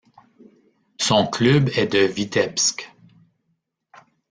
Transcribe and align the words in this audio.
Son 0.99 1.27
club 1.27 1.69
est 1.75 1.85
de 1.85 1.99
Vitebsk. 1.99 2.91